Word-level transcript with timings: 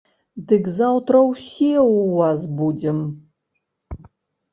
Дык 0.51 0.63
заўтра 0.77 1.17
ўсе 1.31 1.67
ў 1.73 1.97
вас 2.19 2.39
будзем. 2.61 2.97